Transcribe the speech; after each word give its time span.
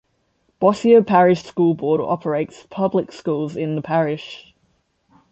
Bossier 0.59 1.03
Parish 1.03 1.43
School 1.43 1.75
Board 1.75 2.01
operates 2.01 2.65
public 2.71 3.11
schools 3.11 3.55
in 3.55 3.75
the 3.75 3.83
parish. 3.83 4.51